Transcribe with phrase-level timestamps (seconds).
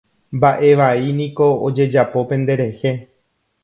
[0.37, 2.99] Mba'e vai niko ojejapo penderehe.